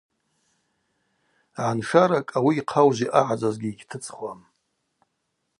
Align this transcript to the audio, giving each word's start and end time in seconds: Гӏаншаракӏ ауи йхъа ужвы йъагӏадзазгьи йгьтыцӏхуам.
Гӏаншаракӏ 1.53 2.33
ауи 2.37 2.53
йхъа 2.59 2.81
ужвы 2.87 3.05
йъагӏадзазгьи 3.09 3.71
йгьтыцӏхуам. 3.71 4.39